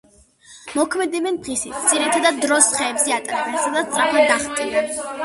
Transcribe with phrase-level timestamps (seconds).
[0.77, 4.91] მოქმედებენ დღისით, ძირითად დროს ხეებზე ატარებენ, სადაც სწრაფად დახტიან.